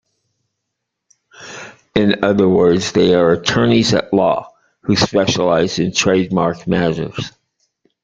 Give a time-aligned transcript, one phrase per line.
[1.93, 7.31] In other words, they are attorneys at law who specialize in trade mark matters.